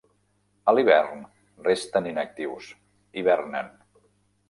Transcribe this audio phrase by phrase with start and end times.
[0.69, 1.21] A l'hivern
[1.69, 2.73] resten inactius,
[3.23, 3.73] hivernen.